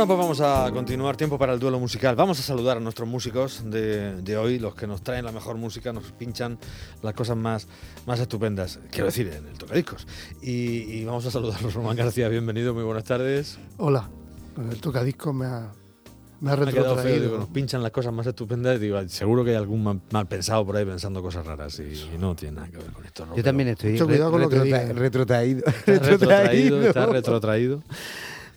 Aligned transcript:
Bueno, 0.00 0.14
pues 0.16 0.18
vamos 0.18 0.40
a 0.40 0.72
continuar 0.72 1.14
tiempo 1.18 1.36
para 1.36 1.52
el 1.52 1.58
duelo 1.60 1.78
musical. 1.78 2.16
Vamos 2.16 2.40
a 2.40 2.42
saludar 2.42 2.78
a 2.78 2.80
nuestros 2.80 3.06
músicos 3.06 3.64
de, 3.66 4.22
de 4.22 4.36
hoy, 4.38 4.58
los 4.58 4.74
que 4.74 4.86
nos 4.86 5.02
traen 5.02 5.26
la 5.26 5.30
mejor 5.30 5.56
música, 5.58 5.92
nos 5.92 6.10
pinchan 6.12 6.58
las 7.02 7.12
cosas 7.12 7.36
más, 7.36 7.68
más 8.06 8.18
estupendas, 8.18 8.80
quiero 8.90 9.04
decir, 9.06 9.26
en 9.28 9.46
el 9.46 9.58
tocadiscos. 9.58 10.06
Y, 10.40 10.50
y 10.90 11.04
vamos 11.04 11.26
a 11.26 11.30
saludarlos. 11.30 11.74
Román 11.74 11.96
García, 11.96 12.28
bienvenido, 12.30 12.72
muy 12.72 12.82
buenas 12.82 13.04
tardes. 13.04 13.58
Hola, 13.76 14.08
con 14.54 14.70
el 14.70 14.80
tocadiscos 14.80 15.34
me 15.34 15.44
ha, 15.44 15.70
me 16.40 16.50
ha 16.50 16.56
Me 16.56 16.62
ha 16.70 16.72
quedado 16.72 16.94
feo, 16.94 17.04
retrotraído. 17.04 17.24
digo, 17.26 17.38
nos 17.40 17.48
pinchan 17.50 17.82
las 17.82 17.92
cosas 17.92 18.14
más 18.14 18.26
estupendas. 18.26 18.80
Digo, 18.80 19.06
seguro 19.06 19.44
que 19.44 19.50
hay 19.50 19.56
algún 19.56 19.84
mal, 19.84 20.00
mal 20.12 20.26
pensado 20.26 20.64
por 20.64 20.78
ahí 20.78 20.86
pensando 20.86 21.20
cosas 21.20 21.44
raras 21.44 21.78
y, 21.78 21.82
y 22.14 22.16
no 22.18 22.34
tiene 22.34 22.56
nada 22.56 22.68
que 22.70 22.78
ver 22.78 22.90
con 22.90 23.04
esto. 23.04 23.26
Yo 23.36 23.44
también 23.44 23.68
estoy 23.68 23.92
Mucho 23.92 24.06
cuidado 24.06 24.30
con 24.30 24.40
lo 24.40 24.48
que 24.48 24.56
retrota- 24.60 24.64
digas. 24.64 24.96
retrotraído. 24.96 25.66
Está 25.66 25.92
retrotraído, 25.98 26.82
está 26.86 27.04
retrotraído. 27.12 27.82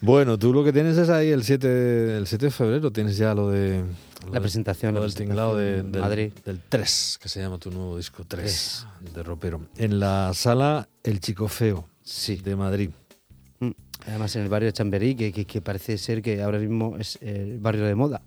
Bueno, 0.05 0.38
tú 0.38 0.52
lo 0.53 0.63
que 0.66 0.73
tienes 0.73 0.98
es 0.98 1.09
ahí 1.09 1.30
el 1.30 1.43
7, 1.43 2.17
el 2.17 2.27
7 2.27 2.45
de 2.48 2.52
febrero, 2.52 2.91
tienes 2.91 3.16
ya 3.16 3.34
lo 3.34 3.49
de... 3.49 3.84
lo 4.26 4.34
La 4.34 4.41
presentación, 4.41 4.93
Lo 4.93 4.99
la 4.99 5.05
del 5.05 5.16
tinglado 5.16 5.55
de, 5.55 5.81
del, 5.84 6.02
Madrid. 6.02 6.34
del 6.43 6.59
3, 6.67 7.20
que 7.21 7.29
se 7.29 7.39
llama 7.41 7.57
tu 7.57 7.71
nuevo 7.71 7.95
disco 7.95 8.26
3 8.27 8.85
de 9.16 9.23
ropero. 9.23 9.62
En 9.77 9.99
la 10.02 10.31
sala 10.34 10.89
El 11.03 11.21
Chico 11.21 11.48
Feo 11.48 11.87
Sí. 12.04 12.35
de 12.35 12.54
Madrid. 12.57 12.90
Mm. 13.60 13.71
Además, 14.07 14.35
en 14.35 14.41
el 14.43 14.49
barrio 14.49 14.68
de 14.68 14.73
Chamberí, 14.73 15.15
que, 15.15 15.32
que, 15.32 15.45
que 15.45 15.62
parece 15.62 15.98
ser 15.98 16.21
que 16.21 16.41
ahora 16.43 16.60
mismo 16.60 16.98
es 16.98 17.17
el 17.21 17.60
barrio 17.60 17.85
de 17.85 17.95
moda. 17.95 18.21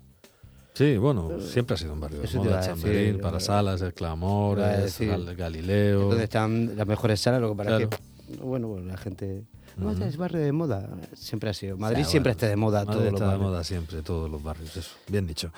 Sí, 0.73 0.97
bueno, 0.97 1.39
siempre 1.41 1.75
ha 1.75 1.77
sido 1.77 1.93
un 1.93 1.99
barrio 1.99 2.21
de 2.21 2.37
moda, 2.37 2.75
eh, 2.85 3.19
para 3.21 3.39
salas, 3.39 3.81
el 3.81 3.93
Clamor, 3.93 4.57
decir. 4.59 5.09
Gal- 5.09 5.35
Galileo. 5.35 6.09
Donde 6.09 6.23
están 6.23 6.75
las 6.75 6.87
mejores 6.87 7.19
salas, 7.19 7.39
lo 7.41 7.51
que 7.51 7.55
para 7.57 7.69
Claro. 7.77 7.89
que. 7.91 7.97
Bueno, 8.43 8.67
pues 8.69 8.85
la 8.85 8.97
gente. 8.97 9.43
No, 9.77 9.91
es 9.91 10.17
barrio 10.17 10.39
de 10.41 10.51
moda. 10.51 10.89
Siempre 11.13 11.49
ha 11.49 11.53
sido. 11.53 11.77
Madrid 11.77 12.03
Sí, 12.03 12.11
siempre 12.11 12.31
bueno, 12.31 12.37
está 12.37 12.47
de 12.47 12.55
moda. 12.55 12.79
Madrid 12.85 12.91
todos 12.93 13.03
los 13.05 13.13
está 13.13 13.25
de 13.25 13.31
barrios. 13.31 13.49
moda 13.51 13.63
siempre, 13.63 14.01
todos 14.01 14.29
los 14.29 14.43
barrios, 14.43 14.75
eso. 14.75 14.95
Bien 15.07 15.27
dicho. 15.27 15.51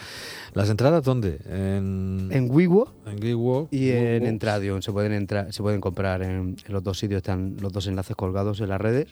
¿Las 0.54 0.70
entradas 0.70 1.04
dónde? 1.04 1.40
En, 1.48 2.30
En 2.32 2.52
Wigo 2.52 2.92
en 3.06 3.36
Walk, 3.36 3.70
y 3.72 3.90
en 3.92 4.22
Walk. 4.24 4.30
Entradion 4.30 4.82
se 4.82 4.92
pueden 4.92 5.14
entrar, 5.14 5.54
se 5.54 5.62
pueden 5.62 5.80
comprar 5.80 6.22
en, 6.22 6.58
en 6.66 6.74
los 6.74 6.84
dos 6.84 7.00
sitios, 7.00 7.18
están 7.20 7.58
los 7.62 7.72
dos 7.72 7.88
enlaces 7.88 8.16
colgados 8.16 8.60
en 8.60 8.70
las 8.70 8.82
redes. 8.82 9.08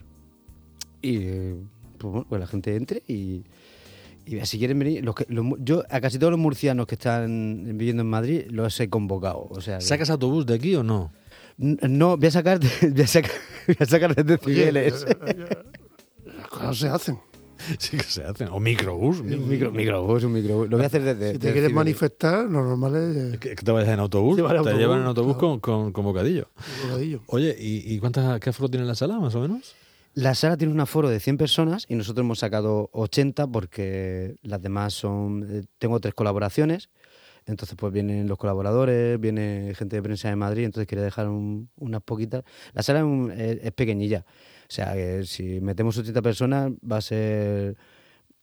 Y 1.01 1.17
eh, 1.19 1.55
pues, 1.97 2.11
bueno, 2.11 2.25
pues 2.27 2.41
la 2.41 2.47
gente 2.47 2.75
entre 2.75 3.01
y, 3.07 3.43
y 4.25 4.45
si 4.45 4.57
quieren 4.57 4.77
venir, 4.77 5.05
los 5.05 5.15
que, 5.15 5.25
los 5.29 5.45
yo 5.59 5.83
a 5.89 6.01
casi 6.01 6.19
todos 6.19 6.31
los 6.31 6.39
murcianos 6.39 6.85
que 6.85 6.95
están 6.95 7.63
viviendo 7.77 8.01
en 8.01 8.09
Madrid 8.09 8.41
los 8.49 8.77
he 8.79 8.89
convocado. 8.89 9.47
O 9.51 9.61
sea, 9.61 9.79
¿Sacas 9.79 10.09
autobús 10.09 10.45
de 10.45 10.55
aquí 10.55 10.75
o 10.75 10.83
no? 10.83 11.11
No, 11.57 12.17
voy 12.17 12.27
a 12.27 12.31
sacar, 12.31 12.59
voy 12.81 13.01
a 13.01 13.07
sacar, 13.07 13.31
voy 13.67 13.77
a 13.79 13.85
sacar 13.85 14.15
desde 14.15 14.39
eh, 14.87 14.91
Las 16.25 16.47
cosas 16.49 16.77
se 16.77 16.87
hacen. 16.87 17.19
Sí 17.79 17.97
que 17.97 18.03
se 18.03 18.23
hacen. 18.23 18.49
O 18.51 18.59
microbús. 18.59 19.19
Un 19.19 19.49
micro, 19.49 19.71
microbús, 19.71 20.23
un 20.23 20.33
microbús. 20.33 20.69
Lo 20.69 20.77
voy 20.77 20.83
a 20.83 20.87
hacer 20.87 21.01
desde. 21.01 21.33
Si 21.33 21.39
te 21.39 21.47
desde 21.47 21.53
quieres 21.53 21.73
manifestar, 21.73 22.43
lo 22.43 22.63
normal 22.63 22.95
es 22.95 23.33
eh, 23.33 23.37
Que, 23.39 23.55
que 23.55 23.65
te 23.65 23.71
vayas 23.71 23.89
en 23.89 23.99
autobús. 23.99 24.35
Te 24.35 24.43
autobús, 24.43 24.73
llevan 24.79 24.99
en 25.01 25.05
autobús 25.07 25.37
claro. 25.37 25.59
con, 25.59 25.59
con, 25.59 25.91
con 25.91 26.03
bocadillo. 26.05 26.49
bocadillo. 26.83 27.21
Oye, 27.27 27.55
¿y, 27.59 27.91
y 27.95 27.99
cuántas, 27.99 28.39
qué 28.39 28.51
aforo 28.51 28.69
tiene 28.69 28.85
la 28.85 28.93
sala, 28.93 29.19
más 29.19 29.33
o 29.33 29.41
menos? 29.41 29.73
La 30.13 30.35
sala 30.35 30.55
tiene 30.57 30.71
un 30.73 30.79
aforo 30.79 31.09
de 31.09 31.19
100 31.19 31.37
personas 31.37 31.85
y 31.89 31.95
nosotros 31.95 32.23
hemos 32.23 32.39
sacado 32.39 32.89
80 32.93 33.47
porque 33.47 34.35
las 34.43 34.61
demás 34.61 34.93
son... 34.93 35.45
eh, 35.49 35.63
Tengo 35.79 35.99
tres 35.99 36.13
colaboraciones, 36.13 36.89
entonces 37.47 37.75
pues 37.77 37.91
vienen 37.93 38.27
los 38.27 38.37
colaboradores, 38.37 39.19
viene 39.19 39.73
gente 39.75 39.95
de 39.95 40.03
prensa 40.03 40.29
de 40.29 40.35
Madrid, 40.35 40.65
entonces 40.65 40.87
quería 40.87 41.03
dejar 41.05 41.27
un- 41.29 41.69
unas 41.77 42.01
poquitas. 42.03 42.43
La 42.73 42.83
sala 42.83 42.99
es, 42.99 43.05
un- 43.05 43.31
es- 43.31 43.59
es 43.63 43.71
pequeñilla, 43.71 44.25
o 44.27 44.71
sea 44.71 44.93
que 44.93 45.23
si 45.25 45.59
metemos 45.61 45.97
80 45.97 46.21
personas 46.21 46.71
va 46.89 46.97
a 46.97 47.01
ser 47.01 47.75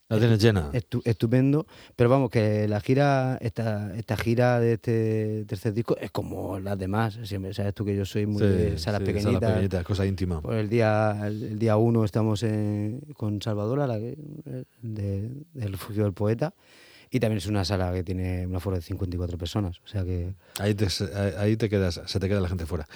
La 0.08 0.18
tienes 0.18 0.38
llena. 0.38 0.70
estu- 0.72 1.00
estupendo, 1.06 1.66
pero 1.96 2.10
vamos, 2.10 2.28
que 2.30 2.68
la 2.68 2.78
gira, 2.80 3.38
esta, 3.40 3.96
esta 3.96 4.16
gira 4.16 4.60
de 4.60 4.74
este 4.74 5.44
tercer 5.46 5.72
disco 5.72 5.96
es 5.98 6.10
como 6.10 6.58
las 6.60 6.78
demás, 6.78 7.18
siempre 7.24 7.54
sabes 7.54 7.72
tú 7.74 7.84
que 7.86 7.96
yo 7.96 8.04
soy 8.04 8.26
muy 8.26 8.42
Sí, 8.42 8.48
de 8.48 8.78
salas 8.78 9.00
sí, 9.00 9.06
pequeñitas. 9.06 9.32
Salas 9.40 9.50
pequeñitas, 9.52 9.84
cosa 9.84 10.04
íntima. 10.06 10.40
Pues 10.42 10.58
el 10.60 10.68
día 10.68 11.26
el, 11.26 11.42
el 11.42 11.58
día 11.58 11.76
uno 11.78 12.04
estamos 12.04 12.42
en- 12.42 13.00
con 13.16 13.40
Salvador, 13.40 13.78
la 13.88 13.98
de- 13.98 14.16
del 14.82 15.72
refugio 15.72 16.04
del 16.04 16.12
poeta, 16.12 16.54
y 17.14 17.20
también 17.20 17.38
es 17.38 17.46
una 17.46 17.64
sala 17.64 17.92
que 17.92 18.02
tiene 18.02 18.44
un 18.44 18.56
aforo 18.56 18.74
de 18.74 18.82
54 18.82 19.38
personas, 19.38 19.78
o 19.84 19.86
sea 19.88 20.02
que 20.02 20.34
Ahí 20.58 20.74
te, 20.74 20.88
ahí 21.38 21.56
te 21.56 21.68
quedas, 21.68 22.00
se 22.04 22.18
te 22.18 22.28
queda 22.28 22.40
la 22.40 22.48
gente 22.48 22.66
fuera. 22.66 22.86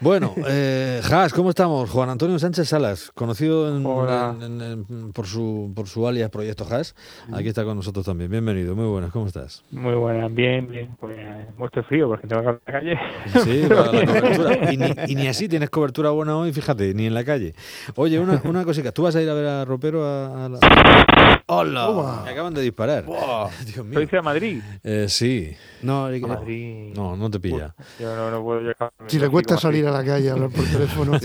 Bueno, 0.00 0.34
eh, 0.48 1.00
Jas, 1.04 1.32
¿cómo 1.32 1.50
estamos? 1.50 1.90
Juan 1.90 2.10
Antonio 2.10 2.38
Sánchez 2.40 2.68
Salas, 2.68 3.10
conocido 3.14 3.76
en- 3.76 3.86
Hola. 3.86 4.34
en- 4.40 4.60
en- 4.60 5.12
por, 5.12 5.26
su, 5.26 5.72
por 5.76 5.86
su 5.86 6.08
alias 6.08 6.30
Proyecto 6.30 6.64
Jas. 6.64 6.94
Aquí 7.32 7.48
está 7.48 7.64
con 7.64 7.76
nosotros 7.76 8.04
también. 8.04 8.30
Bienvenido, 8.32 8.74
muy 8.74 8.86
buenas, 8.86 9.12
¿cómo 9.12 9.26
estás? 9.28 9.62
Muy 9.70 9.94
buenas, 9.94 10.32
bien, 10.34 10.66
bien. 10.68 10.96
Pues 10.98 11.16
muerto 11.56 11.82
frío 11.84 12.08
porque 12.08 12.26
tengo 12.26 12.42
que 12.42 12.48
ir 12.48 12.54
a 12.66 12.72
la 12.72 12.80
calle. 12.80 12.98
Sí, 13.44 13.64
para 13.68 13.92
la 13.92 14.06
cobertura. 14.06 14.72
Y 14.72 14.76
ni, 14.76 14.86
y 15.08 15.14
ni 15.14 15.28
así 15.28 15.48
tienes 15.48 15.70
cobertura 15.70 16.10
buena 16.10 16.36
hoy, 16.36 16.52
fíjate, 16.52 16.94
ni 16.94 17.06
en 17.06 17.14
la 17.14 17.22
calle. 17.24 17.54
Oye, 17.94 18.18
una, 18.18 18.40
una 18.44 18.64
cosita, 18.64 18.90
¿tú 18.90 19.02
vas 19.04 19.14
a 19.14 19.22
ir 19.22 19.28
a 19.30 19.34
ver 19.34 19.46
a 19.46 19.64
Ropero 19.64 20.04
a, 20.04 20.46
a 20.46 20.48
la... 20.48 20.58
¡Hola! 21.52 22.22
Me 22.24 22.30
acaban 22.30 22.54
de 22.54 22.62
disparar. 22.62 23.04
Dios 23.66 23.84
mío. 23.84 23.94
Soy 23.98 24.06
de 24.06 24.22
Madrid. 24.22 24.62
Eh, 24.84 25.06
sí, 25.08 25.52
no, 25.82 26.02
Madrid. 26.28 26.92
no, 26.94 27.16
no 27.16 27.28
te 27.30 27.40
pilla. 27.40 27.74
Yo 27.98 28.14
no, 28.14 28.30
no 28.30 28.42
puedo 28.42 28.60
llegar. 28.60 28.92
Si 29.08 29.18
le 29.18 29.28
cuesta 29.28 29.56
salir 29.56 29.86
a 29.86 29.90
la 29.90 30.04
calle 30.04 30.30
a 30.30 30.32
hablar 30.34 30.50
por 30.50 30.64
teléfono, 30.70 31.18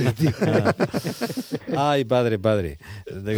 Ay, 1.78 2.06
padre, 2.06 2.40
padre. 2.40 2.78
Desde 3.06 3.36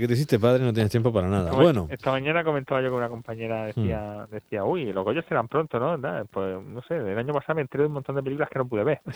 que, 0.00 0.06
te 0.08 0.14
hiciste- 0.14 0.38
padre 0.38 0.64
no 0.64 0.72
tienes 0.72 0.90
tiempo 0.90 1.12
para 1.12 1.28
nada. 1.28 1.52
Bueno, 1.52 1.88
Esta 1.90 2.10
mañana 2.10 2.42
comentaba 2.44 2.80
yo 2.82 2.88
con 2.88 2.98
una 2.98 3.08
compañera, 3.08 3.66
decía, 3.66 4.26
Hmm. 4.26 4.30
decía 4.34 4.64
uy, 4.64 4.92
los 4.92 5.04
Goyos 5.04 5.24
serán 5.28 5.48
pronto, 5.48 5.78
¿no? 5.78 5.98
Pues 6.30 6.56
no 6.66 6.80
sé, 6.88 6.96
el 6.96 7.18
año 7.18 7.32
pasado 7.32 7.56
me 7.56 7.62
enteré 7.62 7.82
de 7.82 7.88
un 7.88 7.94
montón 7.94 8.16
de 8.16 8.22
películas 8.22 8.48
que 8.50 8.58
no 8.58 8.66
pude 8.68 8.84
ver. 8.84 9.00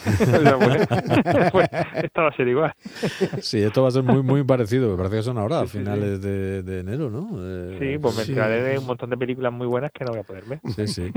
Pues, 0.69 1.51
pues, 1.53 1.69
esta 2.03 2.23
va 2.23 2.29
a 2.29 2.37
ser 2.37 2.49
igual. 2.49 2.73
sí, 3.41 3.63
esto 3.63 3.83
va 3.83 3.89
a 3.89 3.91
ser 3.93 4.03
muy 4.03 4.23
muy 4.23 4.43
parecido. 4.45 4.91
Me 4.91 4.97
parece 4.97 5.17
que 5.17 5.23
son 5.23 5.39
ahora, 5.39 5.61
a 5.61 5.67
finales 5.67 6.21
de, 6.21 6.63
de 6.63 6.81
enero, 6.81 6.98
¿no? 7.11 7.29
Eh, 7.39 7.77
Sí, 7.79 7.99
pues 7.99 8.17
me 8.17 8.25
Sí. 8.25 8.33
enteraré 8.33 8.63
de 8.63 8.79
un 8.79 8.87
montón 8.87 9.11
de 9.11 9.17
películas 9.17 9.53
muy 9.53 9.67
buenas 9.67 9.91
que 9.93 10.05
no 10.05 10.11
voy 10.11 10.21
a 10.21 10.25
poder 10.25 10.45
ver. 10.45 10.61
Sí, 10.75 10.87
sí. 10.87 11.13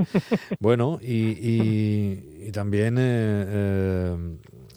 Bueno, 0.60 0.98
y, 1.02 1.32
y- 1.32 2.44
y 2.48 2.52
también 2.52 2.96
eh, 2.98 3.44
eh, 3.48 4.16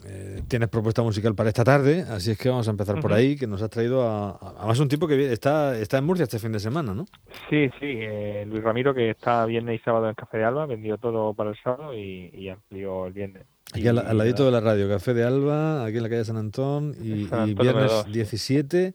eh, 0.08 0.42
tienes 0.48 0.68
propuesta 0.68 1.02
musical 1.02 1.34
para 1.34 1.48
esta 1.48 1.64
tarde, 1.64 2.02
así 2.08 2.30
es 2.30 2.38
que 2.38 2.48
vamos 2.48 2.68
a 2.68 2.70
empezar 2.70 3.00
por 3.00 3.12
ahí, 3.12 3.36
que 3.36 3.46
nos 3.46 3.60
has 3.62 3.70
traído 3.70 4.02
a, 4.02 4.30
a- 4.30 4.54
además 4.58 4.78
un 4.80 4.88
tipo 4.88 5.06
que 5.08 5.32
está, 5.32 5.76
está 5.78 5.98
en 5.98 6.04
Murcia 6.04 6.24
este 6.24 6.38
fin 6.38 6.52
de 6.52 6.60
semana, 6.60 6.94
¿no? 6.94 7.06
Sí, 7.50 7.68
sí, 7.80 7.86
eh, 8.00 8.44
Luis 8.48 8.62
Ramiro 8.62 8.94
que 8.94 9.10
está 9.10 9.44
viernes 9.46 9.80
y 9.80 9.84
sábado 9.84 10.08
en 10.08 10.14
Café 10.14 10.38
de 10.38 10.44
Alba, 10.44 10.66
vendió 10.66 10.96
todo 10.98 11.34
para 11.34 11.50
el 11.50 11.56
sábado 11.62 11.94
y, 11.94 12.30
y 12.32 12.48
amplió 12.48 13.06
el 13.06 13.12
viernes. 13.12 13.44
Aquí 13.72 13.82
Y 13.82 13.88
al, 13.88 13.98
al 13.98 14.16
ladito 14.16 14.44
de 14.44 14.52
la 14.52 14.60
radio, 14.60 14.88
Café 14.88 15.12
de 15.12 15.24
Alba, 15.24 15.84
aquí 15.84 15.96
en 15.96 16.02
la 16.04 16.08
calle 16.08 16.24
San 16.24 16.36
Antón, 16.36 16.94
y, 17.02 17.24
San 17.26 17.48
y 17.48 17.50
Antón 17.50 17.66
número 17.66 17.72
viernes 17.72 17.90
dos. 17.90 18.12
17 18.12 18.94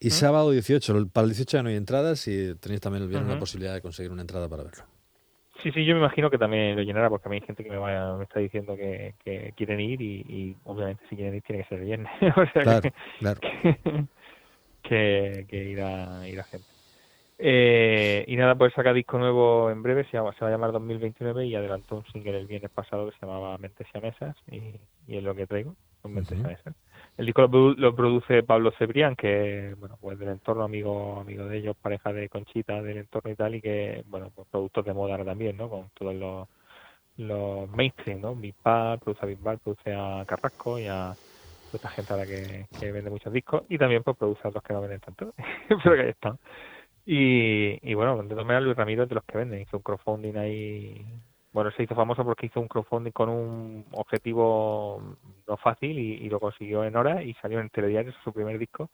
y 0.00 0.10
sábado 0.10 0.50
18. 0.50 1.08
Para 1.12 1.24
el 1.24 1.30
18 1.30 1.58
ya 1.58 1.62
no 1.62 1.68
hay 1.68 1.76
entradas 1.76 2.26
y 2.28 2.54
tenéis 2.56 2.80
también 2.80 3.02
el 3.02 3.08
viernes 3.08 3.32
la 3.34 3.38
posibilidad 3.40 3.74
de 3.74 3.80
conseguir 3.82 4.12
una 4.12 4.22
entrada 4.22 4.48
para 4.48 4.62
verlo. 4.64 4.84
Sí, 5.62 5.72
sí, 5.72 5.84
yo 5.84 5.94
me 5.94 6.00
imagino 6.00 6.30
que 6.30 6.38
también 6.38 6.76
lo 6.76 6.82
llenará 6.82 7.10
porque 7.10 7.26
a 7.28 7.30
mí 7.30 7.36
hay 7.36 7.46
gente 7.46 7.64
que 7.64 7.70
me, 7.70 7.78
vaya, 7.78 8.14
me 8.14 8.24
está 8.24 8.38
diciendo 8.38 8.76
que, 8.76 9.14
que 9.24 9.52
quieren 9.56 9.80
ir 9.80 10.00
y, 10.00 10.20
y 10.28 10.56
obviamente 10.64 11.02
si 11.10 11.16
quieren 11.16 11.34
ir 11.34 11.42
tiene 11.42 11.62
que 11.62 11.68
ser 11.68 11.78
el 11.80 11.84
viernes. 11.86 12.12
o 12.36 12.46
sea 12.52 12.62
Claro, 12.62 12.80
que, 12.82 12.92
claro. 13.18 13.40
que, 14.82 15.46
que 15.48 15.64
irá, 15.64 16.28
irá 16.28 16.44
gente. 16.44 16.66
Eh, 17.40 18.24
y 18.26 18.36
nada, 18.36 18.56
pues 18.56 18.72
saca 18.74 18.92
disco 18.92 19.16
nuevo 19.18 19.70
en 19.70 19.82
breve, 19.82 20.04
se, 20.04 20.12
llama- 20.16 20.32
se 20.32 20.40
va 20.44 20.48
a 20.48 20.50
llamar 20.50 20.72
2029 20.72 21.46
y 21.46 21.54
adelantó 21.54 21.96
un 21.96 22.04
single 22.12 22.38
el 22.38 22.46
viernes 22.46 22.70
pasado 22.70 23.08
que 23.08 23.16
se 23.16 23.24
llamaba 23.26 23.56
Mentes 23.58 23.86
y, 24.50 24.56
y 25.06 25.16
es 25.16 25.22
lo 25.22 25.34
que 25.34 25.46
traigo, 25.46 25.76
con 26.02 26.14
Mentes 26.14 26.32
Ujú. 26.32 26.42
Siamesas. 26.42 26.74
El 27.18 27.26
disco 27.26 27.48
lo, 27.48 27.74
lo 27.74 27.96
produce 27.96 28.44
Pablo 28.44 28.70
Cebrián, 28.78 29.16
que 29.16 29.74
bueno, 29.80 29.98
pues 30.00 30.16
del 30.20 30.28
entorno 30.28 30.62
amigo 30.62 31.18
amigo 31.20 31.46
de 31.46 31.58
ellos, 31.58 31.76
pareja 31.76 32.12
de 32.12 32.28
Conchita 32.28 32.80
del 32.80 32.98
entorno 32.98 33.32
y 33.32 33.34
tal, 33.34 33.56
y 33.56 33.60
que 33.60 34.04
bueno, 34.06 34.30
pues 34.32 34.46
productor 34.48 34.84
de 34.84 34.94
moda 34.94 35.24
también, 35.24 35.56
¿no? 35.56 35.68
Con 35.68 35.90
todos 35.94 36.14
los, 36.14 36.48
los 37.16 37.68
mainstream, 37.70 38.20
¿no? 38.20 38.36
Bisbal, 38.36 39.00
produce 39.00 39.24
a 39.24 39.26
Bisbal, 39.26 39.58
produce 39.58 39.92
a 39.92 40.24
Carrasco 40.28 40.78
y 40.78 40.86
a 40.86 41.12
esta 41.72 41.88
gente 41.88 42.12
ahora 42.12 42.24
que, 42.24 42.66
que 42.78 42.92
vende 42.92 43.10
muchos 43.10 43.32
discos 43.32 43.64
y 43.68 43.78
también 43.78 44.04
pues 44.04 44.16
produce 44.16 44.40
a 44.44 44.50
otros 44.50 44.62
que 44.62 44.72
no 44.72 44.80
venden 44.80 45.00
tanto, 45.00 45.34
pero 45.82 45.96
que 45.96 46.02
ahí 46.02 46.10
están. 46.10 46.38
Y, 47.04 47.90
y 47.90 47.94
bueno, 47.94 48.22
de 48.22 48.28
todas 48.28 48.44
maneras 48.46 48.62
Luis 48.62 48.76
Ramiro 48.76 49.06
de 49.06 49.16
los 49.16 49.24
que 49.24 49.38
venden, 49.38 49.62
hizo 49.62 49.78
un 49.78 49.82
crowdfunding 49.82 50.36
ahí, 50.36 51.04
bueno, 51.52 51.70
se 51.72 51.82
hizo 51.82 51.94
famoso 51.94 52.24
porque 52.24 52.46
hizo 52.46 52.60
un 52.60 52.68
crowdfunding 52.68 53.12
con 53.12 53.28
un 53.28 53.84
objetivo 53.92 55.16
no 55.46 55.56
fácil 55.56 55.98
y, 55.98 56.14
y 56.14 56.28
lo 56.28 56.40
consiguió 56.40 56.84
en 56.84 56.96
horas 56.96 57.24
y 57.24 57.34
salió 57.34 57.60
en 57.60 57.70
telediario, 57.70 58.12
su 58.22 58.32
primer 58.32 58.58
disco. 58.58 58.90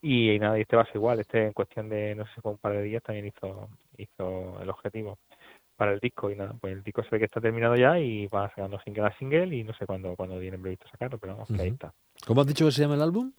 Y, 0.00 0.30
y 0.30 0.38
nada, 0.38 0.58
y 0.58 0.62
este 0.62 0.76
va 0.76 0.82
a 0.82 0.86
ser 0.86 0.96
igual, 0.96 1.18
este 1.20 1.46
en 1.46 1.52
cuestión 1.52 1.88
de, 1.88 2.14
no 2.14 2.24
sé 2.26 2.40
un 2.44 2.58
par 2.58 2.72
de 2.72 2.82
días 2.82 3.02
también 3.02 3.26
hizo, 3.26 3.68
hizo 3.96 4.60
el 4.62 4.70
objetivo 4.70 5.18
para 5.76 5.92
el 5.92 6.00
disco 6.00 6.30
y 6.30 6.36
nada, 6.36 6.54
pues 6.60 6.72
el 6.72 6.82
disco 6.82 7.02
se 7.02 7.10
ve 7.10 7.18
que 7.20 7.24
está 7.26 7.40
terminado 7.40 7.76
ya 7.76 7.98
y 7.98 8.26
va 8.26 8.48
sacando 8.48 8.80
single 8.80 9.06
a 9.06 9.16
single 9.18 9.54
y 9.54 9.64
no 9.64 9.72
sé 9.74 9.86
cuándo, 9.86 10.14
cuándo 10.16 10.38
tienen 10.40 10.60
previsto 10.60 10.86
sacarlo, 10.88 11.18
pero 11.18 11.34
vamos, 11.34 11.48
que 11.48 11.62
ahí 11.62 11.68
está. 11.68 11.92
¿Cómo 12.26 12.40
has 12.40 12.46
dicho 12.46 12.64
que 12.64 12.72
se 12.72 12.82
llama 12.82 12.94
el 12.94 13.02
álbum? 13.02 13.32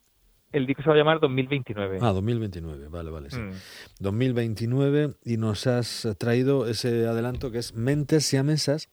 El 0.52 0.66
disco 0.66 0.82
se 0.82 0.90
va 0.90 0.96
a 0.96 0.98
llamar 0.98 1.20
2029. 1.20 2.00
Ah, 2.02 2.12
2029, 2.12 2.88
vale, 2.88 3.12
vale. 3.12 3.30
Sí. 3.30 3.38
Mm. 3.38 3.52
2029 4.00 5.14
y 5.24 5.38
nos 5.38 5.68
has 5.68 6.08
traído 6.18 6.68
ese 6.68 7.06
adelanto 7.08 7.52
que 7.52 7.60
es 7.60 7.76
Mentes 7.76 8.26
Siamesas 8.26 8.90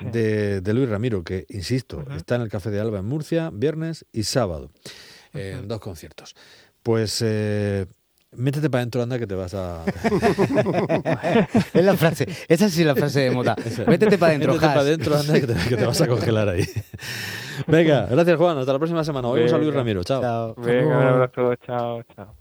de, 0.00 0.60
de 0.60 0.74
Luis 0.74 0.88
Ramiro, 0.88 1.24
que, 1.24 1.46
insisto, 1.48 2.04
está 2.14 2.34
en 2.36 2.42
el 2.42 2.48
Café 2.48 2.70
de 2.70 2.80
Alba 2.80 2.98
en 2.98 3.06
Murcia, 3.06 3.50
viernes 3.52 4.06
y 4.12 4.24
sábado, 4.24 4.70
en 5.32 5.68
dos 5.68 5.80
conciertos. 5.80 6.34
Pues 6.82 7.22
eh, 7.24 7.86
métete 8.32 8.70
para 8.70 8.80
adentro, 8.80 9.02
anda, 9.02 9.18
que 9.18 9.26
te 9.26 9.34
vas 9.34 9.54
a... 9.54 9.84
Es 11.74 11.84
la 11.84 11.96
frase. 11.96 12.26
Esa 12.48 12.68
sí 12.68 12.80
es 12.80 12.86
la 12.86 12.94
frase 12.94 13.20
de 13.20 13.30
Mota. 13.30 13.56
Métete 13.86 14.18
para 14.18 14.30
adentro, 14.32 14.52
Métete 14.54 14.66
para 14.66 14.80
adentro, 14.80 15.16
anda, 15.16 15.40
que 15.40 15.46
te, 15.46 15.54
que 15.68 15.76
te 15.76 15.86
vas 15.86 16.00
a 16.00 16.06
congelar 16.06 16.48
ahí. 16.48 16.64
Venga, 17.66 18.06
gracias 18.10 18.36
Juan, 18.36 18.58
hasta 18.58 18.72
la 18.72 18.78
próxima 18.78 19.04
semana. 19.04 19.28
Oímos 19.28 19.52
a 19.52 19.58
Luis. 19.58 19.74
Ramiro, 19.74 20.02
chao. 20.04 20.20
Chao. 20.20 20.54
Venga, 20.56 20.98
un 20.98 21.06
abrazo, 21.06 21.54
chao, 21.56 22.02
chao. 22.14 22.34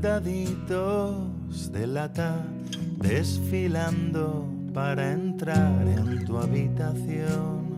Soldaditos 0.00 1.70
de 1.72 1.86
lata 1.86 2.42
desfilando 3.02 4.48
para 4.72 5.12
entrar 5.12 5.86
en 5.86 6.24
tu 6.24 6.38
habitación. 6.38 7.68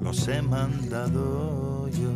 Los 0.00 0.26
he 0.28 0.40
mandado 0.40 1.90
yo. 1.90 2.10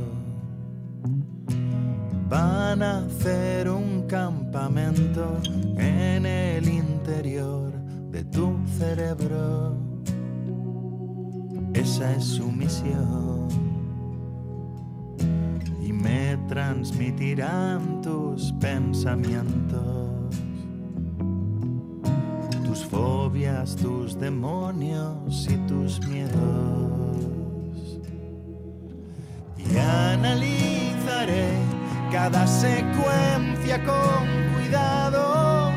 Van 2.31 2.83
a 2.83 3.05
hacer 3.05 3.69
un 3.69 4.06
campamento 4.06 5.39
en 5.77 6.25
el 6.25 6.67
interior 6.67 7.75
de 8.11 8.25
tu 8.25 8.56
cerebro. 8.79 9.77
Esa 11.75 12.17
es 12.17 12.25
su 12.25 12.51
misión 12.51 13.49
y 15.83 15.93
me 15.93 16.39
transmitirán 16.49 18.01
tus 18.35 18.53
pensamientos, 18.55 20.35
tus 22.67 22.85
fobias, 22.85 23.77
tus 23.77 24.19
demonios 24.19 25.47
y 25.49 25.57
tus 25.69 26.05
miedos. 26.09 26.33
Y 29.57 29.79
analizaré 29.79 31.49
cada 32.11 32.45
secuencia 32.49 33.85
con 33.85 34.27
cuidado, 34.57 35.71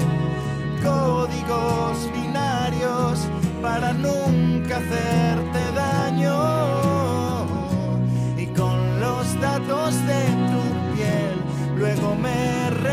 códigos 0.82 2.12
binarios 2.12 3.20
para 3.62 3.94
nunca 3.94 4.78
hacerte 4.78 5.67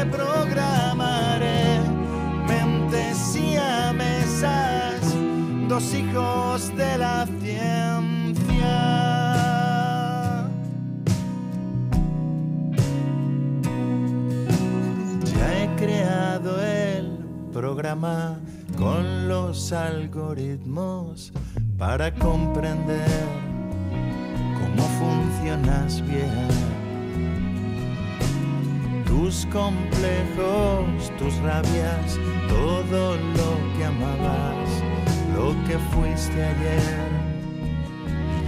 reprogramaré 0.05 1.81
mentes 2.47 3.17
siamesas 3.17 5.01
dos 5.69 5.95
hijos 5.95 6.77
de 6.77 6.99
la 6.99 7.27
ciencia 7.41 8.75
ya 15.25 15.63
he 15.63 15.77
creado 15.77 16.63
el 16.63 17.19
programa 17.53 18.39
con 18.77 19.29
los 19.29 19.73
algoritmos 19.73 21.33
para 21.79 22.13
comprender 22.15 23.25
cómo 24.59 24.83
funcionas 24.99 26.03
bien. 26.07 26.64
Tus 29.15 29.47
complejos, 29.47 31.13
tus 31.19 31.37
rabias, 31.37 32.19
todo 32.49 33.15
lo 33.15 33.79
que 33.79 33.85
amabas, 33.85 34.69
lo 35.37 35.55
que 35.69 35.79
fuiste 35.95 36.43
ayer, 36.43 37.09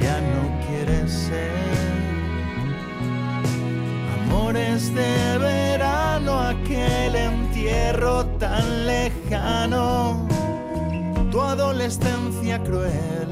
ya 0.02 0.20
no 0.20 0.66
quieres 0.66 1.12
ser. 1.12 1.52
Amores 4.24 4.92
de 4.92 5.38
verano, 5.38 6.40
aquel 6.40 7.14
entierro 7.14 8.26
tan 8.40 8.86
lejano, 8.86 10.26
tu 11.30 11.40
adolescencia 11.40 12.60
cruel, 12.64 13.28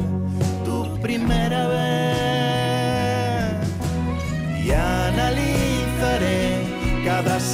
tu 0.64 1.00
primera 1.00 1.66
vez. 1.66 2.63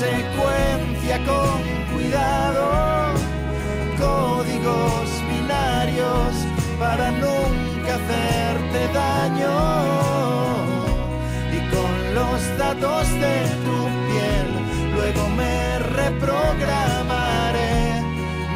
Secuencia 0.00 1.16
con 1.26 1.60
cuidado, 1.92 2.64
códigos 3.98 5.08
binarios 5.28 6.32
para 6.78 7.10
nunca 7.10 7.90
hacerte 8.00 8.80
daño. 8.94 9.58
Y 11.52 11.58
con 11.74 11.92
los 12.14 12.40
datos 12.56 13.04
de 13.24 13.36
tu 13.66 13.78
piel 14.08 14.48
luego 14.94 15.22
me 15.40 15.56
reprogramaré. 16.00 17.76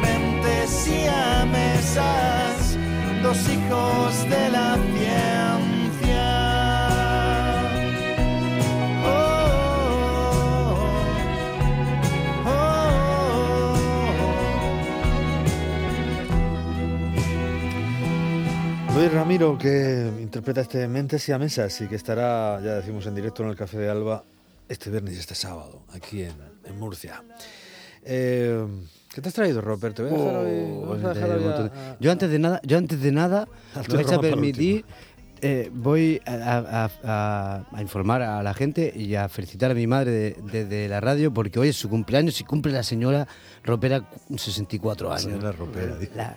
Mentes 0.01 0.69
siamesas 0.71 2.55
dos 3.21 3.37
hijos 3.49 4.29
de 4.31 4.49
la 4.49 4.77
ciencia 4.97 5.24
Luis 19.05 19.13
Ramiro, 19.13 19.55
que 19.55 20.09
interpreta 20.19 20.61
este 20.61 20.87
Mentes 20.87 21.29
y 21.29 21.31
a 21.31 21.37
Mesas 21.37 21.79
y 21.79 21.85
que 21.87 21.93
estará, 21.95 22.59
ya 22.59 22.73
decimos, 22.77 23.05
en 23.05 23.13
directo 23.13 23.43
en 23.43 23.49
el 23.49 23.55
Café 23.55 23.77
de 23.77 23.87
Alba 23.87 24.23
este 24.67 24.89
viernes 24.89 25.13
y 25.15 25.19
este 25.19 25.35
sábado, 25.35 25.83
aquí 25.93 26.23
en, 26.23 26.33
en 26.63 26.79
Murcia. 26.79 27.21
Eh, 28.03 28.65
¿Qué 29.13 29.21
te 29.21 29.27
has 29.29 29.35
traído, 29.35 29.61
Robert? 29.61 29.95
Te 29.95 30.01
voy 30.01 30.11
a 30.11 30.17
dejar 30.17 30.35
hoy- 30.37 30.71
Oh, 30.73 30.81
vamos 30.89 31.03
a 31.05 31.13
dejar 31.13 31.29
de 31.29 31.35
hoy 31.35 31.43
a- 31.43 31.47
montón. 31.47 31.71
a- 31.77 31.97
Yo 31.99 32.11
antes 32.11 32.29
de 32.31 32.39
nada, 32.39 32.59
yo 32.63 32.77
antes 32.79 32.99
de 32.99 33.11
nada, 33.11 33.47
me 33.87 33.93
vais 33.95 34.11
a 34.11 34.19
permitir, 34.19 34.85
eh, 35.41 35.69
voy 35.73 36.21
a, 36.25 36.33
a- 36.33 36.89
a- 37.03 37.63
a 37.71 37.81
informar 37.81 38.21
a 38.21 38.41
la 38.43 38.53
gente 38.53 38.91
y 38.95 39.15
a 39.15 39.29
felicitar 39.29 39.71
a 39.71 39.73
mi 39.73 39.87
madre 39.87 40.11
de- 40.11 40.35
desde 40.51 40.87
la 40.87 40.99
radio 41.01 41.33
porque 41.33 41.59
hoy 41.59 41.69
es 41.69 41.75
su 41.75 41.89
cumpleaños 41.89 42.39
y 42.41 42.43
cumple 42.43 42.71
la 42.71 42.83
señora 42.83 43.27
Ropera 43.63 44.03
64 44.35 45.09
años. 45.11 45.21
Señora 45.23 45.51
Ropera. 45.51 45.95
La- 46.15 46.35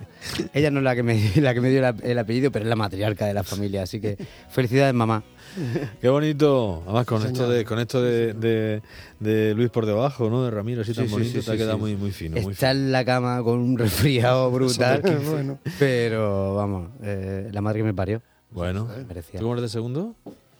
ella 0.53 0.71
no 0.71 0.79
es 0.79 0.83
la 0.83 0.95
que 0.95 1.03
me, 1.03 1.31
la 1.37 1.53
que 1.53 1.61
me 1.61 1.69
dio 1.69 1.81
la- 1.81 1.95
el 2.03 2.17
apellido, 2.19 2.51
pero 2.51 2.65
es 2.65 2.69
la 2.69 2.75
matriarca 2.75 3.25
de 3.25 3.33
la 3.33 3.43
familia, 3.43 3.83
así 3.83 3.99
que 3.99 4.17
felicidades 4.49 4.93
mamá. 4.93 5.23
Qué 6.01 6.09
bonito, 6.09 6.83
además 6.85 7.05
con 7.07 7.21
Señor. 7.21 7.33
esto 7.33 7.49
de 7.49 7.65
con 7.65 7.79
esto 7.79 8.01
de, 8.03 8.33
de- 8.33 8.81
de 9.19 9.53
Luis 9.55 9.69
por 9.71 9.85
debajo, 9.85 10.29
¿no? 10.29 10.43
De 10.43 10.51
Ramiro, 10.51 10.81
así 10.83 10.93
tan 10.93 11.07
Sí, 11.07 11.11
bonito, 11.11 11.39
sí, 11.39 11.45
te 11.45 11.51
ha 11.51 11.53
sí, 11.53 11.57
quedado 11.57 11.75
sí. 11.75 11.81
muy 11.81 11.95
muy 11.95 12.11
fino, 12.11 12.39
muy 12.41 12.53
Está 12.53 12.69
fino. 12.71 12.81
en 12.85 12.91
la 12.91 13.03
cama 13.05 13.41
con 13.43 13.57
un 13.59 13.77
resfriado 13.77 14.51
brutal, 14.51 15.01
bueno. 15.29 15.59
pero 15.79 16.55
vamos, 16.55 16.89
eh, 17.03 17.49
la 17.51 17.61
madre 17.61 17.79
que 17.79 17.83
me 17.83 17.93
parió. 17.93 18.21
Bueno. 18.51 18.87
¿tú 18.87 19.37
cómo 19.39 19.53
eres 19.53 19.63
de 19.63 19.69
segundo? 19.69 20.15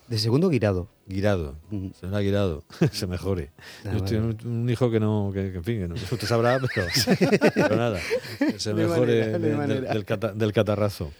De 0.07 0.17
segundo 0.17 0.49
guirado. 0.49 0.87
Guirado, 1.07 1.55
Ujú. 1.71 1.91
será 1.99 2.19
guirado, 2.19 2.63
se 2.91 3.05
mejore. 3.07 3.51
Ah, 3.85 3.95
Yo 4.07 4.17
en 4.17 4.23
un, 4.23 4.37
un 4.47 4.69
hijo 4.69 4.89
que 4.89 4.99
no, 4.99 5.31
que, 5.33 5.51
que, 5.51 5.57
en 5.57 5.63
fin, 5.63 5.79
que 5.81 5.87
no, 5.87 5.95
usted 5.95 6.21
sabrá, 6.27 6.59
pero, 6.59 6.87
pero 7.53 7.75
nada, 7.75 7.99
que 8.39 8.59
se 8.59 8.73
De 8.73 8.85
mejore 8.87 9.19
manera, 9.21 9.25
de 9.25 9.39
de- 9.39 9.49
de- 9.49 9.55
manera. 9.55 9.93
del, 9.93 10.05
cata- 10.05 10.33
del 10.33 10.51
catarrazo. 10.53 11.11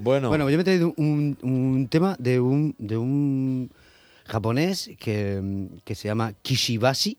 Bueno, 0.00 0.28
Bueno, 0.28 0.48
yo 0.50 0.56
me 0.56 0.62
he 0.62 0.64
traído 0.64 0.92
un, 0.96 1.38
un 1.42 1.88
tema 1.88 2.16
de 2.18 2.40
un, 2.40 2.74
de 2.78 2.96
un 2.98 3.70
japonés 4.26 4.90
que, 4.98 5.68
que 5.84 5.94
se 5.94 6.08
llama 6.08 6.32
Kishibashi, 6.42 7.16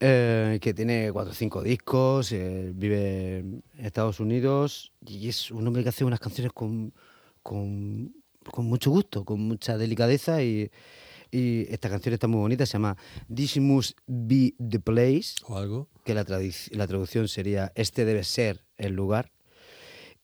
eh, 0.00 0.58
que 0.60 0.74
tiene 0.74 1.10
cuatro 1.12 1.30
o 1.30 1.34
cinco 1.34 1.62
discos, 1.62 2.32
eh, 2.32 2.72
vive 2.74 3.38
en 3.38 3.62
Estados 3.78 4.18
Unidos 4.18 4.92
y 5.06 5.28
es 5.28 5.50
un 5.52 5.64
hombre 5.66 5.82
que 5.84 5.90
hace 5.90 6.04
unas 6.04 6.18
canciones 6.20 6.52
con, 6.52 6.92
con, 7.42 8.14
con 8.50 8.66
mucho 8.66 8.90
gusto, 8.90 9.24
con 9.24 9.40
mucha 9.40 9.76
delicadeza 9.78 10.42
y, 10.42 10.70
Y 11.30 11.66
esta 11.72 11.88
canción 11.88 12.12
está 12.12 12.28
muy 12.28 12.40
bonita, 12.40 12.66
se 12.66 12.74
llama 12.74 12.96
This 13.34 13.56
Must 13.58 13.98
Be 14.06 14.54
the 14.58 14.80
Place, 14.80 15.36
O 15.48 15.56
algo. 15.56 15.88
que 16.04 16.14
la, 16.14 16.24
la 16.72 16.86
traducción 16.86 17.26
sería 17.26 17.72
Este 17.74 18.04
debe 18.04 18.22
ser 18.22 18.64
el 18.76 18.92
lugar, 18.92 19.32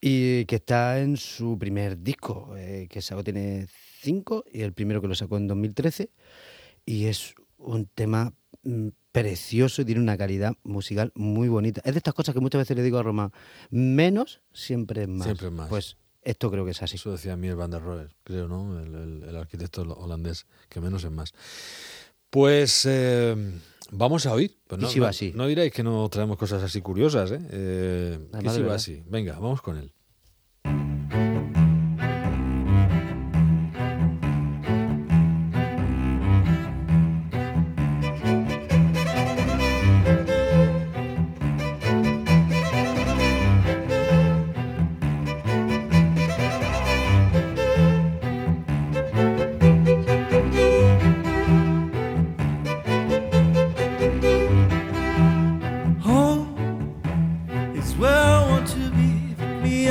y 0.00 0.44
que 0.44 0.56
está 0.56 1.00
en 1.00 1.16
su 1.16 1.58
primer 1.58 2.02
disco, 2.02 2.54
eh, 2.56 2.86
que 2.90 3.00
sacó 3.00 3.24
tiene 3.24 3.66
cinco, 4.00 4.44
y 4.52 4.60
el 4.60 4.72
primero 4.72 5.00
que 5.00 5.08
lo 5.08 5.14
sacó 5.14 5.38
en 5.38 5.48
2013, 5.48 6.10
y 6.84 7.06
es 7.06 7.34
un 7.56 7.86
tema 7.86 8.34
mm, 8.62 8.88
precioso 9.10 9.82
y 9.82 9.84
tiene 9.86 10.00
una 10.00 10.16
calidad 10.16 10.54
musical 10.62 11.10
muy 11.14 11.48
bonita. 11.48 11.80
Es 11.84 11.94
de 11.94 11.98
estas 11.98 12.14
cosas 12.14 12.34
que 12.34 12.40
muchas 12.40 12.60
veces 12.60 12.76
le 12.76 12.82
digo 12.82 12.98
a 12.98 13.02
Roma, 13.02 13.32
menos 13.70 14.42
siempre 14.52 15.02
es 15.02 15.08
más. 15.08 15.24
Siempre 15.24 15.48
es 15.48 15.52
más. 15.52 15.68
Pues 15.68 15.96
esto 16.30 16.50
creo 16.50 16.64
que 16.64 16.72
es 16.72 16.82
así. 16.82 16.96
Eso 16.96 17.12
decía 17.12 17.36
Mier 17.36 17.56
van 17.56 17.70
der 17.70 17.82
Rohe, 17.82 18.08
creo, 18.24 18.48
¿no? 18.48 18.78
El, 18.80 18.94
el- 18.94 19.22
el 19.28 19.36
arquitecto 19.36 19.82
holandés, 19.82 20.46
que 20.68 20.80
menos 20.80 21.04
es 21.04 21.10
más. 21.10 21.32
Pues 22.30 22.84
eh, 22.86 23.34
vamos 23.90 24.26
a 24.26 24.32
oír. 24.34 24.58
Pues 24.66 24.80
Y 24.80 24.84
no, 24.84 24.90
si 24.90 24.98
va 25.00 25.06
no- 25.06 25.10
así. 25.10 25.32
no 25.34 25.46
diréis 25.46 25.72
que 25.72 25.82
no 25.82 26.08
traemos 26.10 26.36
cosas 26.36 26.62
así 26.62 26.80
curiosas, 26.82 27.30
¿eh? 27.32 27.40
eh 27.50 28.18
Además. 28.32 28.90
Venga, 29.06 29.34
vamos 29.38 29.62
con 29.62 29.76
él. 29.78 29.92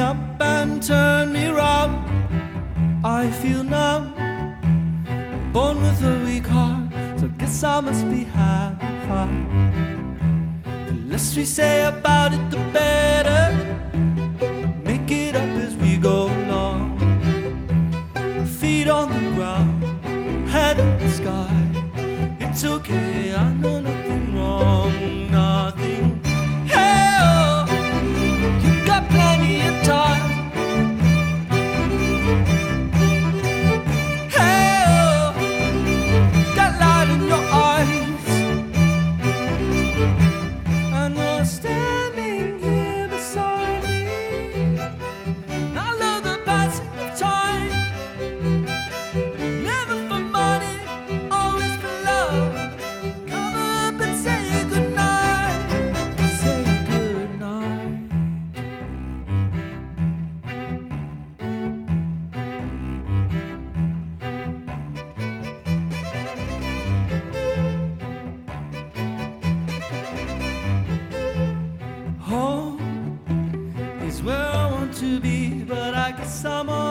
Up 0.07 0.41
and 0.41 0.81
turn 0.81 1.33
me 1.33 1.47
round. 1.47 1.93
I 3.03 3.29
feel 3.41 3.63
numb, 3.63 4.03
born 5.51 5.75
with 5.81 6.01
a 6.13 6.15
weak 6.25 6.47
heart, 6.47 6.87
so 7.19 7.27
guess 7.39 7.63
I 7.63 7.81
must 7.81 8.05
be 8.09 8.23
fun. 9.07 9.31
The 10.87 10.95
less 11.11 11.35
we 11.35 11.45
say 11.45 11.75
about 11.93 12.29
it, 12.37 12.43
the 12.53 12.61
better. 12.77 13.43
Make 14.89 15.09
it 15.11 15.35
up 15.35 15.51
as 15.65 15.73
we 15.83 15.97
go 15.97 16.17
along. 16.39 16.81
Feet 18.59 18.87
on 18.99 19.07
the 19.17 19.23
ground, 19.35 19.73
head 20.53 20.79
in 20.79 20.91
the 21.01 21.09
sky. 21.19 21.55
It's 22.45 22.63
okay, 22.63 23.35
I 23.35 23.47
know 23.61 23.81
nothing 23.81 24.25
wrong, 24.35 24.93
some 76.37 76.86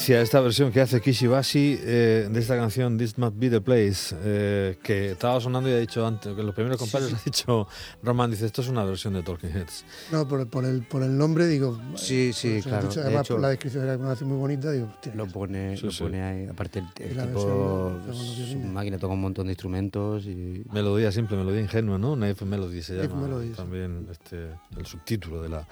delicia 0.00 0.22
esta 0.22 0.40
versión 0.40 0.72
que 0.72 0.80
hace 0.80 0.98
Kishibashi 1.00 1.78
eh, 1.82 2.28
de 2.30 2.40
esta 2.40 2.56
canción 2.56 2.96
This 2.96 3.18
Must 3.18 3.36
Be 3.36 3.50
the 3.50 3.60
Place, 3.60 4.16
eh, 4.22 4.78
que 4.82 5.10
estaba 5.12 5.38
sonando 5.40 5.68
y 5.68 5.72
ha 5.72 5.76
dicho 5.78 6.06
antes, 6.06 6.32
que 6.34 6.40
en 6.40 6.46
los 6.46 6.54
primeros 6.54 6.78
compases 6.78 7.12
ha 7.14 7.20
dicho 7.22 7.68
Roman, 8.02 8.30
dice, 8.30 8.46
esto 8.46 8.62
es 8.62 8.68
una 8.68 8.82
versión 8.84 9.12
de 9.12 9.22
Talking 9.22 9.50
Heads. 9.50 9.84
No, 10.10 10.26
por, 10.26 10.48
por 10.48 10.64
el, 10.64 10.82
por 10.84 11.02
el 11.02 11.16
nombre 11.18 11.46
digo. 11.46 11.78
Sí, 11.96 12.32
sí, 12.32 12.52
pues, 12.52 12.64
claro, 12.64 12.88
dicho, 12.88 13.00
de 13.00 13.06
además, 13.08 13.26
hecho- 13.26 13.34
por 13.34 13.42
la 13.42 13.48
descripción 13.50 13.84
era 13.84 13.96
una 13.98 14.08
canción 14.08 14.30
muy 14.30 14.38
bonita, 14.38 14.70
digo. 14.72 14.90
Lo 15.14 15.26
pone, 15.26 15.76
Sí, 15.76 15.84
lo 15.84 15.92
sí. 15.92 16.02
pone 16.04 16.22
ahí. 16.22 16.46
Aparte, 16.46 16.78
el, 16.78 17.10
el 17.10 17.16
la 17.18 17.26
tipo, 17.26 18.00
su 18.14 18.58
máquina 18.58 18.96
toca 18.98 19.12
un 19.12 19.20
montón 19.20 19.46
de 19.48 19.52
instrumentos 19.52 20.24
y 20.24 20.62
Melodía 20.72 21.12
simple, 21.12 21.36
melodía 21.36 21.60
ingenua, 21.60 21.98
¿no? 21.98 22.16
Naif 22.16 22.40
Melody 22.42 22.80
se 22.82 22.94
Naif 22.94 23.10
llama 23.10 23.26
Melody, 23.26 23.48
sí. 23.48 23.54
también 23.54 24.06
este, 24.10 24.48
el 24.78 24.86
subtítulo 24.86 25.42
de 25.42 25.50
la, 25.50 25.66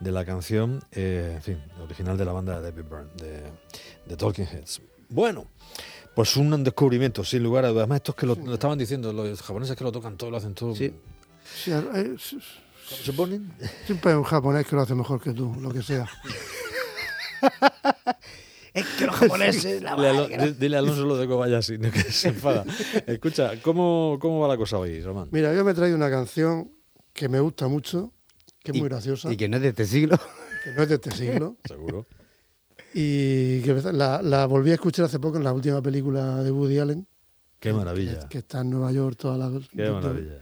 de 0.00 0.12
la 0.12 0.24
canción, 0.24 0.80
eh, 0.92 1.32
en 1.36 1.42
fin, 1.42 1.62
original 1.82 2.16
de 2.18 2.24
la 2.24 2.32
banda 2.32 2.60
de 2.60 2.70
David 2.70 2.84
Byrne, 2.90 3.10
de, 3.16 3.42
de 4.06 4.16
Talking 4.16 4.44
Heads. 4.46 4.80
Bueno, 5.08 5.46
pues 6.14 6.36
un 6.36 6.62
descubrimiento, 6.64 7.24
sin 7.24 7.42
lugar 7.42 7.64
a 7.64 7.68
dudas. 7.68 7.82
Además, 7.82 7.96
estos 7.96 8.14
que 8.14 8.26
lo, 8.26 8.34
lo 8.34 8.54
estaban 8.54 8.78
diciendo, 8.78 9.12
los 9.12 9.40
japoneses 9.42 9.76
que 9.76 9.84
lo 9.84 9.92
tocan 9.92 10.16
todo, 10.16 10.30
lo 10.30 10.36
hacen 10.36 10.54
todo. 10.54 10.74
Sí. 10.74 10.92
Sí, 11.54 11.70
eh, 11.72 12.12
s- 12.16 12.36
¿Cómo 12.88 13.02
se 13.02 13.12
ponen? 13.12 13.52
siempre 13.86 14.12
hay 14.12 14.16
un 14.18 14.24
japonés 14.24 14.66
que 14.66 14.76
lo 14.76 14.82
hace 14.82 14.94
mejor 14.94 15.20
que 15.20 15.32
tú, 15.32 15.54
lo 15.60 15.70
que 15.72 15.82
sea. 15.82 16.06
Es 18.74 18.84
que 18.98 19.06
los 19.06 19.16
japoneses, 19.16 19.80
la 19.82 19.96
Dile, 19.96 20.34
a 20.36 20.46
dile 20.48 20.76
a 20.76 20.80
Alonso 20.80 21.06
lo 21.06 21.16
de 21.16 21.26
Kobayashi, 21.26 21.78
¿no? 21.78 21.90
que 21.90 22.02
se 22.02 22.28
enfada. 22.28 22.62
Escucha, 23.06 23.52
¿cómo, 23.62 24.18
¿cómo 24.20 24.40
va 24.40 24.48
la 24.48 24.58
cosa 24.58 24.76
hoy, 24.78 25.00
Román? 25.00 25.28
Mira, 25.32 25.54
yo 25.54 25.64
me 25.64 25.70
he 25.70 25.74
traído 25.74 25.96
una 25.96 26.10
canción 26.10 26.70
que 27.14 27.26
me 27.30 27.40
gusta 27.40 27.68
mucho, 27.68 28.12
que 28.66 28.72
es 28.72 28.78
muy 28.82 28.88
graciosa, 28.88 29.32
Y 29.32 29.36
que 29.36 29.48
no 29.48 29.56
es 29.56 29.62
de 29.62 29.68
este 29.68 29.86
siglo. 29.86 30.18
que 30.64 30.72
no 30.72 30.82
es 30.82 30.88
de 30.88 30.94
este 30.96 31.10
siglo, 31.12 31.56
Seguro. 31.66 32.06
y 32.94 33.60
que 33.62 33.74
la, 33.92 34.22
la 34.22 34.46
volví 34.46 34.70
a 34.70 34.74
escuchar 34.74 35.04
hace 35.06 35.18
poco 35.18 35.36
en 35.38 35.44
la 35.44 35.52
última 35.52 35.80
película 35.82 36.42
de 36.42 36.50
Woody 36.50 36.78
Allen, 36.78 37.06
Qué 37.60 37.72
maravilla. 37.72 38.20
que, 38.20 38.28
que 38.28 38.38
está 38.38 38.60
en 38.60 38.70
Nueva 38.70 38.92
York 38.92 39.16
toda 39.16 39.36
la... 39.38 39.60
Qué 39.70 39.90
maravilla. 39.90 40.40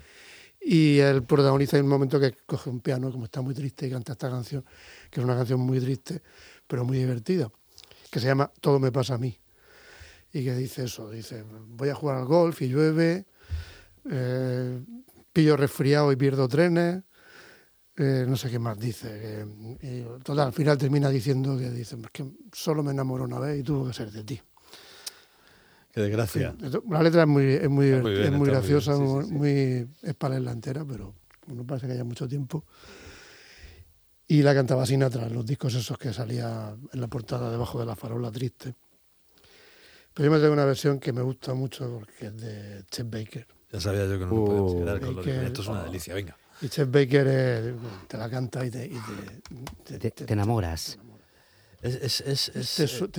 Y 0.66 0.98
el 0.98 1.22
protagonista 1.24 1.76
hay 1.76 1.82
un 1.82 1.88
momento 1.88 2.18
que 2.18 2.32
coge 2.46 2.70
un 2.70 2.80
piano, 2.80 3.10
como 3.12 3.26
está 3.26 3.42
muy 3.42 3.54
triste, 3.54 3.86
y 3.86 3.90
canta 3.90 4.12
esta 4.12 4.30
canción, 4.30 4.64
que 5.10 5.20
es 5.20 5.24
una 5.24 5.36
canción 5.36 5.60
muy 5.60 5.78
triste, 5.78 6.22
pero 6.66 6.84
muy 6.84 6.96
divertida, 6.98 7.50
que 8.10 8.18
se 8.18 8.26
llama 8.28 8.50
Todo 8.60 8.78
me 8.78 8.90
pasa 8.90 9.14
a 9.14 9.18
mí. 9.18 9.38
Y 10.32 10.42
que 10.42 10.54
dice 10.54 10.84
eso, 10.84 11.10
dice, 11.10 11.44
voy 11.68 11.90
a 11.90 11.94
jugar 11.94 12.16
al 12.16 12.24
golf 12.24 12.62
y 12.62 12.68
llueve, 12.68 13.26
eh, 14.10 14.80
pillo 15.32 15.56
resfriado 15.56 16.10
y 16.12 16.16
pierdo 16.16 16.48
trenes, 16.48 17.02
eh, 17.96 18.24
no 18.26 18.36
sé 18.36 18.50
qué 18.50 18.58
más 18.58 18.78
dice. 18.78 19.46
y 19.82 20.02
total, 20.22 20.48
al 20.48 20.52
final 20.52 20.76
termina 20.78 21.08
diciendo 21.10 21.56
que 21.56 21.70
dice, 21.70 21.96
"Es 21.96 22.10
que 22.12 22.24
solo 22.52 22.82
me 22.82 22.90
enamoró 22.92 23.24
una 23.24 23.38
vez 23.38 23.60
y 23.60 23.62
tuvo 23.62 23.86
que 23.86 23.92
ser 23.92 24.10
de 24.10 24.24
ti. 24.24 24.40
Qué 25.92 26.00
desgracia. 26.00 26.56
La 26.90 27.02
letra 27.02 27.22
es 27.22 27.28
muy, 27.28 27.44
es 27.52 27.70
muy, 27.70 27.92
muy 27.92 28.12
bien, 28.14 28.32
es 28.34 28.38
muy 28.38 28.48
graciosa, 28.48 28.96
sí, 28.96 29.02
muy, 29.02 29.22
sí, 29.22 29.28
sí. 29.28 29.34
muy- 29.34 29.88
es 30.02 30.14
para 30.16 30.34
leerla 30.34 30.50
entera, 30.52 30.84
pero 30.84 31.14
no 31.46 31.64
parece 31.64 31.86
que 31.86 31.92
haya 31.92 32.02
mucho 32.04 32.26
tiempo. 32.26 32.64
Y 34.26 34.42
la 34.42 34.54
cantaba 34.54 34.84
Sinatra, 34.86 35.28
los 35.28 35.46
discos 35.46 35.74
esos 35.74 35.96
que 35.98 36.12
salía 36.12 36.74
en 36.92 37.00
la 37.00 37.06
portada 37.06 37.50
debajo 37.50 37.78
de 37.78 37.86
la 37.86 37.94
farola 37.94 38.32
triste. 38.32 38.74
Pero 40.14 40.26
yo 40.26 40.32
me 40.32 40.38
tengo 40.40 40.52
una 40.52 40.64
versión 40.64 40.98
que 40.98 41.12
me 41.12 41.22
gusta 41.22 41.54
mucho 41.54 41.98
porque 42.00 42.26
es 42.26 42.36
de 42.40 42.84
Chet 42.90 43.08
Baker. 43.10 43.46
Ya 43.70 43.80
sabía 43.80 44.06
yo 44.06 44.12
que 44.18 44.24
no 44.24 44.30
nos 44.32 44.38
Uh, 44.40 44.46
podemos 44.46 44.74
quedar 44.74 45.00
con 45.00 45.16
Baker. 45.16 45.44
Esto 45.44 45.62
es 45.62 45.68
una 45.68 45.84
delicia, 45.84 46.14
venga. 46.14 46.36
Y 46.60 46.68
Chet 46.68 46.90
Baker 46.90 47.26
es- 47.26 47.74
te 48.08 48.16
la 48.16 48.30
canta 48.30 48.64
y 48.64 48.70
te, 48.70 48.86
y 48.86 48.98
te, 49.84 49.98
Te, 49.98 50.10
te 50.10 50.32
enamoras. 50.32 50.98
Es, 51.82 51.96
es, 51.96 52.20
es, 52.20 52.50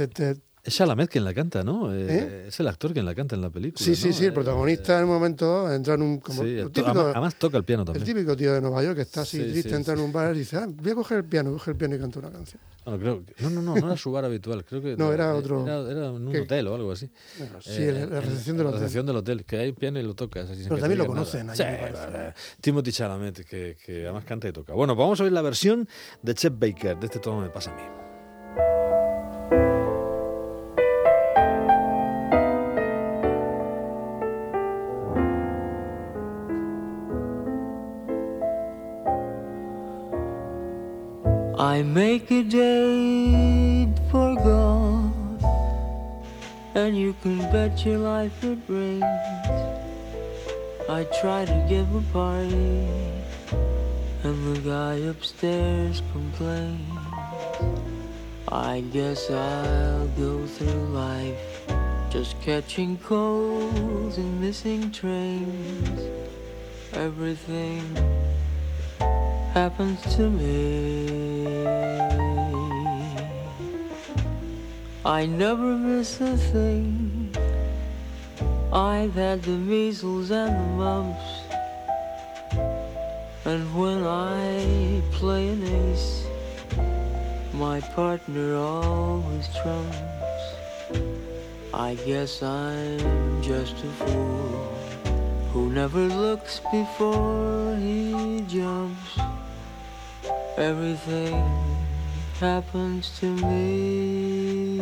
te- 0.10 0.36
es, 0.66 0.76
Chalamet 0.76 1.10
quien 1.10 1.24
la 1.24 1.34
canta, 1.34 1.64
¿no? 1.64 1.94
Eh, 1.94 2.06
¿Eh? 2.10 2.46
Es 2.48 2.60
el 2.60 2.68
actor 2.68 2.92
quien 2.94 3.06
la 3.06 3.14
canta 3.16 3.36
en 3.36 3.42
la 3.42 3.50
película. 3.50 3.84
Sí, 3.84 3.96
sí, 3.96 4.08
¿no? 4.10 4.14
sí, 4.14 4.24
el 4.26 4.30
Eh, 4.32 4.34
protagonista 4.34 4.98
en 4.98 5.04
un 5.06 5.10
momento 5.12 5.72
entra 5.72 5.94
en 5.94 6.02
un... 6.02 6.20
Como, 6.20 6.44
sí, 6.44 6.50
el, 6.58 6.66
típico, 6.72 6.88
además, 6.90 7.06
además 7.12 7.36
toca 7.36 7.58
el 7.58 7.64
piano 7.64 7.82
el 7.84 7.86
también. 7.88 8.06
típico 8.06 8.36
tío 8.36 8.54
de 8.54 8.62
Nueva 8.62 8.84
York 8.84 8.96
que 8.96 9.02
está 9.04 9.22
así 9.22 9.38
Sí, 9.38 9.44
triste, 9.52 9.70
sí, 9.70 9.76
entra 9.76 9.94
en 9.94 10.00
un 10.02 10.12
bar 10.12 10.36
y 10.36 10.40
dice, 10.40 10.58
ah, 10.58 10.68
voy 10.70 10.92
a 10.92 10.96
coger 10.96 11.18
el 11.20 11.26
piano, 11.26 11.52
coge 11.54 11.72
el 11.72 11.78
piano 11.78 11.96
y 11.96 12.00
canta 12.00 12.20
una 12.20 12.32
canción. 12.32 12.62
Bueno, 12.86 13.00
creo 13.00 13.26
que- 13.26 13.34
no, 13.44 13.50
no, 13.50 13.62
no, 13.64 13.76
no 13.76 13.88
era 13.88 13.98
su 13.98 14.12
bar 14.12 14.26
habitual. 14.26 14.64
Creo 14.64 14.82
que 14.82 14.96
No, 14.98 15.12
era 15.12 15.32
eh, 15.32 15.34
otro- 15.34 15.66
Era, 15.66 15.80
era 15.90 16.06
en 16.08 16.28
un 16.28 16.32
¿Qué? 16.32 16.42
hotel 16.42 16.68
o 16.68 16.76
algo 16.76 16.92
así. 16.92 17.10
Bueno, 17.40 17.62
sí, 17.62 17.70
Eh, 17.82 18.08
la 18.10 18.20
recepción 18.22 18.58
del 18.58 18.64
la 18.66 18.70
hotel. 18.70 18.82
recepción 18.82 19.06
del 19.08 19.16
hotel, 19.16 19.46
que 19.46 19.58
hay 19.58 19.72
piano 19.72 20.00
y 20.00 20.04
lo 20.04 20.14
tocas. 20.14 20.50
Así, 20.50 20.64
Pero 20.64 20.78
también 20.78 21.00
lo 21.00 21.08
conocen 21.08 21.50
allí. 21.50 21.64
Timothy 22.62 22.92
Chalamet, 22.92 23.46
que, 23.46 23.78
que 23.84 24.04
además 24.04 24.26
canta 24.26 24.48
y 24.48 24.52
toca. 24.52 24.74
Bueno, 24.74 24.96
pues 24.96 25.04
vamos 25.04 25.20
a 25.20 25.24
oír 25.24 25.32
la 25.32 25.42
versión 25.42 25.88
de 26.22 26.34
Chet 26.36 26.54
Baker, 26.58 26.98
de 27.00 27.06
este 27.08 27.20
Todo 27.20 27.40
me 27.42 27.50
pasa 27.50 27.72
a 27.72 27.76
mí. 27.76 28.05
Make 41.96 42.30
a 42.30 42.44
date 42.44 43.96
for 44.12 44.36
God, 44.36 45.42
and 46.75 46.98
you 46.98 47.16
can 47.22 47.38
bet 47.54 47.86
your 47.86 48.00
life 48.00 48.44
it 48.44 48.60
rains. 48.68 49.02
I 50.90 51.08
try 51.22 51.46
to 51.46 51.66
give 51.70 51.88
a 51.96 52.02
party, 52.12 52.90
and 54.24 54.38
the 54.46 54.60
guy 54.70 54.96
upstairs 55.08 56.02
complains. 56.12 57.00
I 58.50 58.84
guess 58.92 59.32
I'll 59.32 60.10
go 60.20 60.46
through 60.46 60.88
life 60.92 61.40
just 62.10 62.36
catching 62.42 62.98
colds 62.98 64.18
and 64.18 64.42
missing 64.42 64.92
trains. 64.92 66.02
Everything 66.92 67.84
happens 69.54 70.02
to 70.18 70.30
me. 70.30 71.35
I 75.06 75.28
never 75.28 75.78
miss 75.78 76.20
a 76.20 76.36
thing. 76.36 77.36
I've 78.74 79.14
had 79.14 79.44
the 79.44 79.52
measles 79.52 80.32
and 80.32 80.54
the 80.54 80.70
mumps. 80.84 81.46
And 83.46 83.64
when 83.76 84.04
I 84.04 85.02
play 85.12 85.50
an 85.50 85.64
ace, 85.64 86.26
my 87.54 87.80
partner 87.80 88.56
always 88.56 89.48
trumps. 89.62 90.44
I 91.74 91.96
guess 92.06 92.42
I'm 92.42 93.42
just 93.44 93.76
a 93.84 93.92
fool 94.04 94.76
who 95.54 95.70
never 95.70 96.08
looks 96.08 96.60
before 96.72 97.75
he 97.78 98.42
jumps. 98.48 99.20
Everything 100.57 101.35
happens 102.39 103.11
to 103.20 103.27
me. 103.27 104.79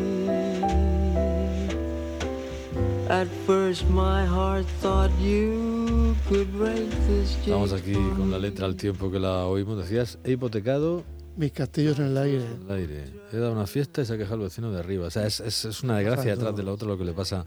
At 3.09 3.27
first, 3.45 3.88
my 3.89 4.25
heart 4.25 4.65
thought 4.81 5.12
you 5.19 6.15
could 6.29 6.47
break 6.57 6.89
this 7.07 7.36
Estamos 7.41 7.73
aquí 7.73 7.93
con 7.93 8.31
la 8.31 8.38
letra 8.39 8.65
al 8.65 8.75
tiempo 8.75 9.12
que 9.12 9.19
la 9.19 9.45
oímos. 9.45 9.77
Decías, 9.77 10.17
he 10.23 10.31
hipotecado 10.33 11.03
Mis 11.36 11.51
castillos 11.51 11.97
en 11.99 12.05
el 12.05 12.17
aire. 12.17 12.45
el 12.69 12.75
aire. 12.75 13.05
He 13.31 13.38
dado 13.38 13.53
una 13.53 13.65
fiesta 13.65 14.01
y 14.01 14.05
se 14.05 14.13
ha 14.13 14.17
quejado 14.17 14.36
el 14.36 14.41
vecino 14.43 14.71
de 14.71 14.79
arriba. 14.79 15.07
O 15.07 15.09
sea, 15.12 15.25
es, 15.25 15.39
es, 15.39 15.65
es 15.65 15.83
una 15.83 15.97
desgracia 15.97 16.33
Exacto. 16.33 16.39
detrás 16.45 16.57
de 16.57 16.63
lo 16.63 16.73
otro 16.73 16.88
lo 16.88 16.97
que 16.97 17.05
le 17.05 17.13
pasa 17.13 17.45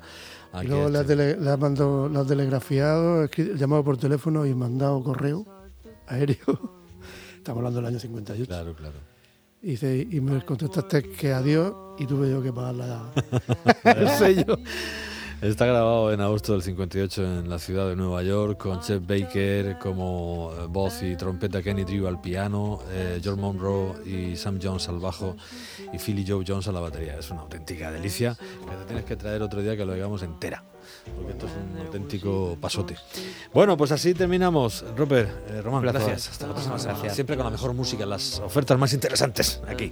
a 0.52 0.64
Y 0.64 0.66
luego 0.68 0.88
le 0.88 0.98
has, 0.98 1.06
tele- 1.06 1.36
le 1.38 1.50
has 1.50 1.58
mandado, 1.58 2.08
le 2.08 2.18
has 2.18 2.26
telegrafiado, 2.26 3.26
llamado 3.56 3.84
por 3.84 3.96
teléfono 3.96 4.44
y 4.46 4.54
mandado 4.54 5.02
correo 5.02 5.46
aéreo. 6.08 6.75
Estamos 7.46 7.60
hablando 7.60 7.80
del 7.80 7.86
año 7.90 8.00
58. 8.00 8.48
Claro, 8.48 8.74
claro. 8.74 8.96
Y, 9.62 9.68
dice, 9.68 10.04
y 10.10 10.20
me 10.20 10.44
contestaste 10.44 11.10
que 11.10 11.32
adiós 11.32 11.72
y 11.96 12.04
tuve 12.04 12.28
yo 12.28 12.42
que 12.42 12.52
pagar 12.52 12.74
la, 12.74 13.12
el 13.84 14.08
sello. 14.08 14.58
Está 15.42 15.66
grabado 15.66 16.12
en 16.14 16.20
agosto 16.22 16.54
del 16.54 16.62
58 16.62 17.22
en 17.22 17.50
la 17.50 17.58
ciudad 17.58 17.86
de 17.86 17.94
Nueva 17.94 18.22
York 18.22 18.56
con 18.58 18.80
Chet 18.80 19.06
Baker 19.06 19.78
como 19.78 20.50
eh, 20.58 20.66
voz 20.66 21.02
y 21.02 21.14
trompeta, 21.14 21.62
Kenny 21.62 21.84
Drew 21.84 22.06
al 22.06 22.22
piano, 22.22 22.80
eh, 22.90 23.20
George 23.22 23.38
Monroe 23.38 24.02
y 24.06 24.34
Sam 24.34 24.58
Jones 24.60 24.88
al 24.88 24.98
bajo 24.98 25.36
y 25.92 25.98
Philly 25.98 26.24
Joe 26.26 26.42
Jones 26.46 26.68
a 26.68 26.72
la 26.72 26.80
batería. 26.80 27.18
Es 27.18 27.30
una 27.30 27.42
auténtica 27.42 27.92
delicia 27.92 28.34
que 28.34 28.76
te 28.76 28.84
tienes 28.86 29.04
que 29.04 29.16
traer 29.16 29.42
otro 29.42 29.60
día 29.60 29.76
que 29.76 29.84
lo 29.84 29.92
hagamos 29.92 30.22
entera. 30.22 30.64
Porque 31.14 31.32
esto 31.32 31.46
es 31.46 31.52
un 31.52 31.80
auténtico 31.84 32.56
pasote. 32.58 32.96
Bueno, 33.52 33.76
pues 33.76 33.92
así 33.92 34.14
terminamos. 34.14 34.84
Robert, 34.96 35.28
eh, 35.50 35.60
Román, 35.60 35.82
gracias. 35.82 36.30
Hasta 36.30 36.46
la 36.46 36.54
próxima 36.54 36.78
semana. 36.78 36.98
Gracias. 36.98 37.14
Siempre 37.14 37.36
con 37.36 37.44
la 37.44 37.50
mejor 37.50 37.74
música, 37.74 38.06
las 38.06 38.40
ofertas 38.40 38.78
más 38.78 38.94
interesantes 38.94 39.60
aquí. 39.68 39.84